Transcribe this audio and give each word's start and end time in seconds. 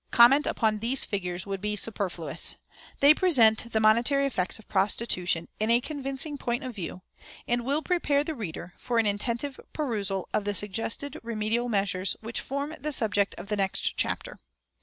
Comment 0.09 0.47
upon 0.47 0.79
these 0.79 1.05
figures 1.05 1.45
would 1.45 1.61
be 1.61 1.75
superfluous. 1.75 2.55
They 3.01 3.13
present 3.13 3.71
the 3.71 3.79
monetary 3.79 4.25
effects 4.25 4.57
of 4.57 4.67
prostitution 4.67 5.47
in 5.59 5.69
a 5.69 5.79
convincing 5.79 6.39
point 6.39 6.63
of 6.63 6.73
view, 6.73 7.03
and 7.47 7.63
will 7.63 7.83
prepare 7.83 8.23
the 8.23 8.33
reader 8.33 8.73
for 8.79 8.97
an 8.97 9.05
attentive 9.05 9.59
perusal 9.73 10.27
of 10.33 10.43
the 10.43 10.55
suggested 10.55 11.19
remedial 11.21 11.69
measures 11.69 12.15
which 12.19 12.41
form 12.41 12.73
the 12.79 12.91
subject 12.91 13.35
of 13.35 13.49
the 13.49 13.55
next 13.57 13.95
chapter. 13.95 14.39